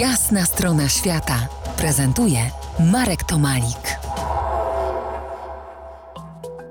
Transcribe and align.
Jasna 0.00 0.46
strona 0.46 0.88
świata 0.88 1.48
prezentuje 1.76 2.38
Marek 2.92 3.24
Tomalik. 3.24 3.98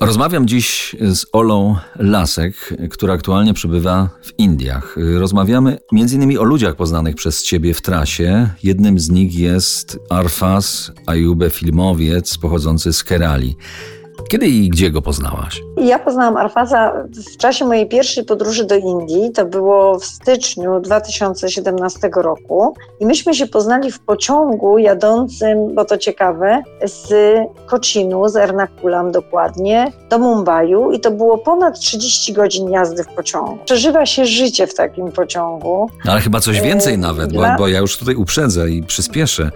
Rozmawiam 0.00 0.46
dziś 0.48 0.96
z 1.00 1.26
Olą 1.32 1.76
Lasek, 1.96 2.74
która 2.90 3.14
aktualnie 3.14 3.54
przebywa 3.54 4.08
w 4.22 4.38
Indiach. 4.38 4.96
Rozmawiamy 5.18 5.78
m.in. 5.92 6.38
o 6.38 6.44
ludziach 6.44 6.76
poznanych 6.76 7.14
przez 7.14 7.42
Ciebie 7.42 7.74
w 7.74 7.82
trasie. 7.82 8.48
Jednym 8.62 8.98
z 8.98 9.10
nich 9.10 9.34
jest 9.34 9.98
Arfas 10.10 10.92
Ayube, 11.06 11.50
filmowiec 11.50 12.38
pochodzący 12.38 12.92
z 12.92 13.04
Kerali. 13.04 13.56
Kiedy 14.28 14.46
i 14.46 14.68
gdzie 14.68 14.90
go 14.90 15.02
poznałaś? 15.02 15.60
Ja 15.76 15.98
poznałam 15.98 16.36
Arfaza 16.36 16.92
w 17.34 17.36
czasie 17.36 17.64
mojej 17.64 17.88
pierwszej 17.88 18.24
podróży 18.24 18.64
do 18.64 18.76
Indii. 18.76 19.32
To 19.32 19.44
było 19.44 19.98
w 19.98 20.04
styczniu 20.04 20.80
2017 20.80 22.10
roku. 22.16 22.74
I 23.00 23.06
myśmy 23.06 23.34
się 23.34 23.46
poznali 23.46 23.92
w 23.92 24.00
pociągu 24.00 24.78
jadącym, 24.78 25.74
bo 25.74 25.84
to 25.84 25.98
ciekawe, 25.98 26.62
z 26.84 27.14
Kochinu, 27.66 28.28
z 28.28 28.36
Ernakulam 28.36 29.12
dokładnie, 29.12 29.92
do 30.10 30.18
Mumbaiu. 30.18 30.92
I 30.92 31.00
to 31.00 31.10
było 31.10 31.38
ponad 31.38 31.80
30 31.80 32.32
godzin 32.32 32.70
jazdy 32.70 33.04
w 33.04 33.08
pociągu. 33.08 33.58
Przeżywa 33.64 34.06
się 34.06 34.26
życie 34.26 34.66
w 34.66 34.74
takim 34.74 35.12
pociągu. 35.12 35.90
No, 36.04 36.12
ale 36.12 36.20
chyba 36.20 36.40
coś 36.40 36.60
więcej 36.60 36.98
nawet, 36.98 37.32
bo, 37.32 37.42
bo 37.58 37.68
ja 37.68 37.78
już 37.78 37.98
tutaj 37.98 38.14
uprzedzę 38.14 38.70
i 38.70 38.82
przyspieszę. 38.82 39.50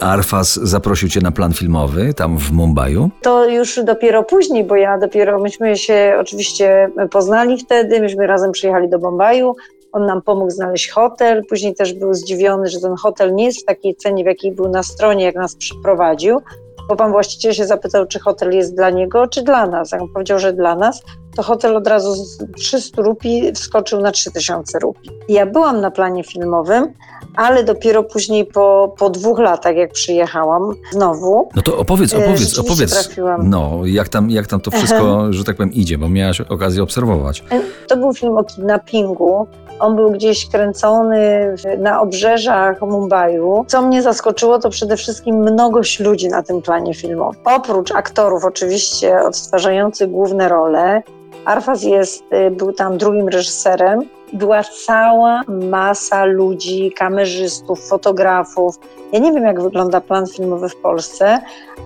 Arfas 0.00 0.54
zaprosił 0.54 1.08
cię 1.08 1.20
na 1.20 1.30
plan 1.30 1.52
filmowy 1.52 2.14
tam 2.14 2.38
w 2.38 2.52
Mumbaiu? 2.52 3.10
To 3.22 3.48
już 3.48 3.80
dopiero 4.00 4.22
później, 4.22 4.64
bo 4.64 4.76
ja 4.76 4.98
dopiero, 4.98 5.38
myśmy 5.38 5.76
się 5.76 6.16
oczywiście 6.20 6.90
poznali 7.10 7.58
wtedy, 7.58 8.00
myśmy 8.00 8.26
razem 8.26 8.52
przyjechali 8.52 8.88
do 8.88 8.98
Mumbaiu, 8.98 9.56
on 9.92 10.06
nam 10.06 10.22
pomógł 10.22 10.50
znaleźć 10.50 10.90
hotel, 10.90 11.42
później 11.48 11.74
też 11.74 11.92
był 11.92 12.14
zdziwiony, 12.14 12.68
że 12.68 12.80
ten 12.80 12.96
hotel 12.96 13.34
nie 13.34 13.44
jest 13.44 13.62
w 13.62 13.64
takiej 13.64 13.96
cenie, 13.96 14.24
w 14.24 14.26
jakiej 14.26 14.52
był 14.52 14.68
na 14.68 14.82
stronie, 14.82 15.24
jak 15.24 15.34
nas 15.34 15.56
przyprowadził, 15.56 16.40
bo 16.88 16.96
pan 16.96 17.12
właściciel 17.12 17.52
się 17.52 17.66
zapytał, 17.66 18.06
czy 18.06 18.18
hotel 18.18 18.54
jest 18.54 18.74
dla 18.74 18.90
niego, 18.90 19.26
czy 19.26 19.42
dla 19.42 19.66
nas. 19.66 19.92
Jak 19.92 20.02
on 20.02 20.08
powiedział, 20.08 20.38
że 20.38 20.52
dla 20.52 20.76
nas, 20.76 21.02
to 21.36 21.42
hotel 21.42 21.76
od 21.76 21.86
razu 21.86 22.14
z 22.14 22.38
300 22.56 23.02
rupii 23.02 23.52
wskoczył 23.52 24.00
na 24.00 24.12
3000 24.12 24.78
rupii. 24.78 25.10
Ja 25.28 25.46
byłam 25.46 25.80
na 25.80 25.90
planie 25.90 26.24
filmowym, 26.24 26.92
ale 27.36 27.64
dopiero 27.64 28.02
później 28.02 28.44
po, 28.44 28.94
po 28.98 29.10
dwóch 29.10 29.38
latach, 29.38 29.76
jak 29.76 29.92
przyjechałam 29.92 30.74
znowu. 30.92 31.48
No 31.56 31.62
to 31.62 31.78
opowiedz, 31.78 32.14
opowiedz, 32.14 32.58
opowiedz. 32.58 33.04
Trafiłam. 33.04 33.50
No, 33.50 33.80
jak 33.84 34.08
tam, 34.08 34.30
jak 34.30 34.46
tam 34.46 34.60
to 34.60 34.70
wszystko, 34.70 35.32
że 35.32 35.44
tak 35.44 35.56
powiem, 35.56 35.72
idzie, 35.72 35.98
bo 35.98 36.08
miałaś 36.08 36.40
okazję 36.40 36.82
obserwować. 36.82 37.44
To 37.88 37.96
był 37.96 38.14
film 38.14 38.38
o 38.38 38.44
kidnappingu. 38.44 39.46
On 39.80 39.96
był 39.96 40.10
gdzieś 40.10 40.46
kręcony 40.46 41.54
na 41.78 42.00
obrzeżach 42.00 42.80
Mumbaiu. 42.80 43.64
Co 43.68 43.82
mnie 43.82 44.02
zaskoczyło, 44.02 44.58
to 44.58 44.70
przede 44.70 44.96
wszystkim 44.96 45.36
mnogość 45.36 46.00
ludzi 46.00 46.28
na 46.28 46.42
tym 46.42 46.62
planie 46.62 46.94
filmowym. 46.94 47.40
Oprócz 47.44 47.92
aktorów, 47.92 48.44
oczywiście, 48.44 49.20
odtwarzających 49.20 50.10
główne 50.10 50.48
role, 50.48 51.02
Arfaz 51.44 51.82
jest, 51.82 52.24
y, 52.32 52.50
był 52.50 52.72
tam 52.72 52.98
drugim 52.98 53.28
reżyserem. 53.28 54.00
Była 54.32 54.62
cała 54.86 55.42
masa 55.48 56.24
ludzi, 56.24 56.92
kamerzystów, 56.96 57.88
fotografów. 57.88 58.74
Ja 59.12 59.18
nie 59.18 59.32
wiem, 59.32 59.44
jak 59.44 59.62
wygląda 59.62 60.00
plan 60.00 60.26
filmowy 60.26 60.68
w 60.68 60.76
Polsce, 60.76 61.40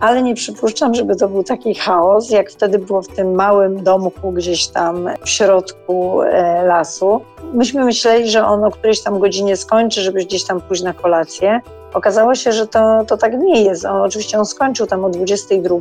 ale 0.00 0.22
nie 0.22 0.34
przypuszczam, 0.34 0.94
żeby 0.94 1.16
to 1.16 1.28
był 1.28 1.44
taki 1.44 1.74
chaos, 1.74 2.30
jak 2.30 2.50
wtedy 2.50 2.78
było 2.78 3.02
w 3.02 3.08
tym 3.08 3.34
małym 3.34 3.84
domku 3.84 4.32
gdzieś 4.32 4.66
tam 4.66 5.08
w 5.24 5.28
środku 5.28 6.22
e, 6.22 6.62
lasu. 6.66 7.20
Myśmy 7.52 7.84
myśleli, 7.84 8.30
że 8.30 8.46
on 8.46 8.64
o 8.64 8.70
którejś 8.70 9.00
tam 9.00 9.18
godzinie 9.18 9.56
skończy, 9.56 10.00
żeby 10.00 10.24
gdzieś 10.24 10.44
tam 10.44 10.60
pójść 10.60 10.82
na 10.82 10.92
kolację. 10.92 11.60
Okazało 11.94 12.34
się, 12.34 12.52
że 12.52 12.66
to, 12.66 13.04
to 13.06 13.16
tak 13.16 13.38
nie 13.38 13.62
jest. 13.62 13.84
On, 13.84 14.02
oczywiście 14.02 14.38
on 14.38 14.46
skończył 14.46 14.86
tam 14.86 15.04
o 15.04 15.10
22, 15.10 15.76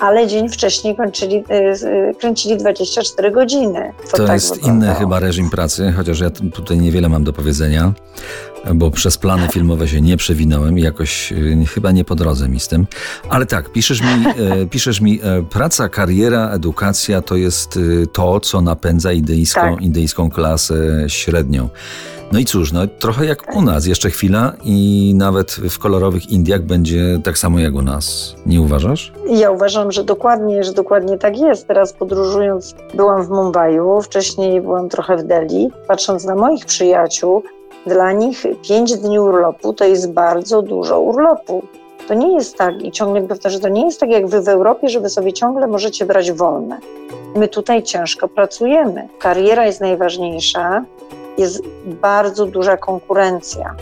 ale 0.00 0.26
dzień 0.26 0.48
wcześniej 0.48 0.96
kończyli, 0.96 1.36
y, 1.36 2.14
kręcili 2.20 2.56
24 2.56 3.30
godziny. 3.30 3.92
To, 4.10 4.16
to 4.16 4.26
tak 4.26 4.34
jest 4.34 4.54
wyglądało. 4.54 4.92
inny 4.92 4.94
chyba 4.94 5.20
reżim 5.20 5.50
pracy, 5.50 5.92
chociaż 5.96 6.20
ja 6.20 6.30
tutaj 6.30 6.78
niewiele 6.78 7.08
mam 7.08 7.24
do 7.24 7.32
powiedzenia, 7.32 7.92
bo 8.74 8.90
przez 8.90 9.18
plany 9.18 9.48
filmowe 9.48 9.88
się 9.88 10.00
nie 10.00 10.16
przewinąłem 10.16 10.78
i 10.78 10.82
jakoś 10.82 11.32
y, 11.32 11.66
chyba 11.74 11.92
nie 11.92 12.04
po 12.04 12.14
drodze 12.14 12.48
mi 12.48 12.60
z 12.60 12.68
tym. 12.68 12.86
Ale 13.28 13.46
tak, 13.46 13.72
piszesz 13.72 14.00
mi, 14.00 14.08
e, 14.62 14.66
piszesz 14.66 15.00
mi 15.00 15.20
e, 15.22 15.42
praca, 15.42 15.88
kariera, 15.88 16.50
edukacja 16.50 17.22
to 17.22 17.36
jest 17.36 17.76
y, 17.76 18.06
to, 18.12 18.40
co 18.40 18.60
napędza 18.60 19.12
indyjską, 19.12 19.60
tak. 19.60 19.82
indyjską 19.82 20.30
klasę 20.30 20.74
średnią. 21.08 21.68
No 22.32 22.38
i 22.38 22.44
cóż, 22.44 22.72
no 22.72 22.80
trochę 22.86 23.26
jak 23.26 23.56
u 23.56 23.62
nas, 23.62 23.86
jeszcze 23.86 24.10
chwila 24.10 24.52
i 24.64 25.12
nawet 25.16 25.50
w 25.50 25.78
kolorowych 25.78 26.30
Indiach 26.30 26.62
będzie 26.62 27.20
tak 27.24 27.38
samo 27.38 27.58
jak 27.58 27.74
u 27.74 27.82
nas. 27.82 28.34
Nie 28.46 28.60
uważasz? 28.60 29.12
Ja 29.28 29.50
uważam, 29.50 29.92
że 29.92 30.04
dokładnie, 30.04 30.64
że 30.64 30.72
dokładnie 30.72 31.18
tak 31.18 31.38
jest. 31.38 31.66
Teraz 31.66 31.92
podróżując, 31.92 32.74
byłam 32.94 33.22
w 33.22 33.30
Mumbaiu, 33.30 34.00
wcześniej 34.02 34.60
byłam 34.60 34.88
trochę 34.88 35.16
w 35.16 35.22
Delhi. 35.22 35.68
Patrząc 35.88 36.24
na 36.24 36.34
moich 36.34 36.66
przyjaciół, 36.66 37.42
dla 37.86 38.12
nich 38.12 38.42
pięć 38.68 38.94
dni 38.94 39.18
urlopu 39.18 39.72
to 39.72 39.84
jest 39.84 40.12
bardzo 40.12 40.62
dużo 40.62 41.00
urlopu. 41.00 41.62
To 42.08 42.14
nie 42.14 42.34
jest 42.34 42.56
tak, 42.56 42.82
i 42.82 42.92
ciągle 42.92 43.22
powtarzam, 43.22 43.60
to 43.60 43.68
nie 43.68 43.84
jest 43.84 44.00
tak 44.00 44.10
jak 44.10 44.26
wy 44.26 44.40
w 44.40 44.48
Europie, 44.48 44.88
że 44.88 45.00
wy 45.00 45.10
sobie 45.10 45.32
ciągle 45.32 45.66
możecie 45.66 46.06
brać 46.06 46.32
wolne. 46.32 46.78
My 47.36 47.48
tutaj 47.48 47.82
ciężko 47.82 48.28
pracujemy. 48.28 49.08
Kariera 49.18 49.66
jest 49.66 49.80
najważniejsza, 49.80 50.84
jest 51.38 51.62
bardzo 51.84 52.46
duża 52.46 52.76
konkurencja. 52.76 53.74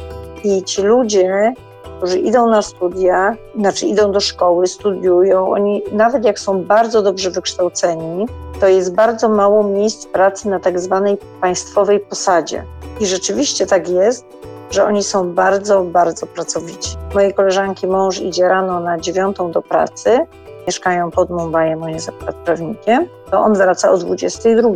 I 0.44 0.62
ci 0.62 0.82
ludzie, 0.82 1.54
którzy 1.97 2.19
idą 2.19 2.47
na 2.47 2.62
studia, 2.62 3.37
znaczy 3.59 3.87
idą 3.87 4.12
do 4.12 4.20
szkoły, 4.20 4.66
studiują, 4.66 5.50
oni 5.50 5.82
nawet 5.93 6.25
jak 6.25 6.38
są 6.38 6.62
bardzo 6.62 7.03
dobrze 7.03 7.31
wykształceni, 7.31 8.26
to 8.60 8.69
jest 8.69 8.94
bardzo 8.94 9.28
mało 9.28 9.62
miejsc 9.62 10.06
pracy 10.06 10.48
na 10.48 10.60
tak 10.60 10.81
zwanej 10.81 11.19
państwowej 11.41 12.00
posadzie. 12.00 12.64
I 13.00 13.06
rzeczywiście 13.06 13.66
tak 13.66 13.88
jest, 13.88 14.26
że 14.70 14.84
oni 14.84 15.03
są 15.03 15.32
bardzo, 15.32 15.82
bardzo 15.82 16.26
pracowici. 16.26 16.97
Mojej 17.14 17.34
koleżanki 17.34 17.87
mąż 17.87 18.20
idzie 18.20 18.48
rano 18.48 18.81
na 18.81 18.98
dziewiątą 18.98 19.50
do 19.50 19.62
pracy, 19.62 20.19
mieszkają 20.66 21.10
pod 21.10 21.30
Mumbai, 21.30 21.75
on 21.75 21.88
jest 21.88 22.08
akurat 22.08 22.36
prawnikiem, 22.36 23.06
to 23.30 23.41
on 23.41 23.54
wraca 23.54 23.91
o 23.91 23.98
22. 23.98 24.69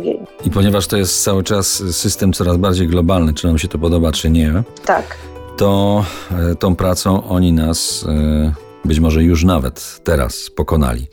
I 0.45 0.49
ponieważ 0.49 0.87
to 0.87 0.97
jest 0.97 1.23
cały 1.23 1.43
czas 1.43 1.67
system 1.91 2.33
coraz 2.33 2.57
bardziej 2.57 2.87
globalny, 2.87 3.33
czy 3.33 3.47
nam 3.47 3.57
się 3.57 3.67
to 3.67 3.79
podoba, 3.79 4.11
czy 4.11 4.29
nie, 4.29 4.63
tak. 4.85 5.17
to 5.57 6.05
e, 6.51 6.55
tą 6.55 6.75
pracą 6.75 7.23
oni 7.23 7.53
nas 7.53 8.05
e, 8.09 8.69
być 8.85 8.99
może 8.99 9.23
już 9.23 9.43
nawet 9.43 9.99
teraz 10.03 10.49
pokonali. 10.55 11.07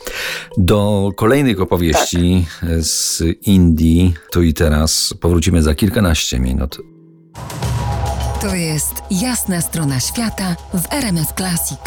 Do 0.57 1.11
kolejnych 1.17 1.61
opowieści 1.61 2.47
tak. 2.61 2.71
z 2.85 3.23
Indii, 3.43 4.15
tu 4.33 4.43
i 4.43 4.55
teraz, 4.55 5.15
powrócimy 5.21 5.63
za 5.63 5.75
kilkanaście 5.75 6.41
minut. 6.41 6.79
To 8.41 8.55
jest 8.55 8.95
jasna 9.11 9.61
strona 9.61 10.01
świata 10.01 10.57
w 10.75 10.93
RMS 10.93 11.29
Classic. 11.37 11.79